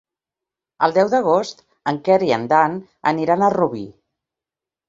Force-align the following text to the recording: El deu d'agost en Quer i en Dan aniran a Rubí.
El 0.87 0.95
deu 0.95 1.11
d'agost 1.11 1.61
en 1.93 1.99
Quer 2.09 2.17
i 2.31 2.33
en 2.39 2.47
Dan 2.55 2.81
aniran 3.15 3.45
a 3.45 3.51
Rubí. 3.59 3.87